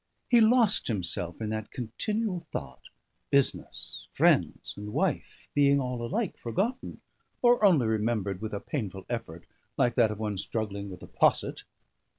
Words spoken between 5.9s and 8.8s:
alike forgotten, or only remembered with a